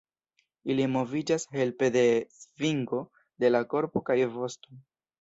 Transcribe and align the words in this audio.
Ili 0.75 0.87
moviĝas 0.93 1.45
helpe 1.59 1.91
de 1.97 2.03
svingo 2.39 3.05
de 3.45 3.55
la 3.55 3.65
korpo 3.75 4.07
kaj 4.13 4.21
vosto. 4.39 4.85